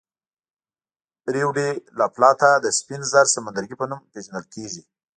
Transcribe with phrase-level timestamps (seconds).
[1.33, 4.83] ریو ډي لا پلاتا د سپین زر سمندرګي په نوم پېژندل کېږي.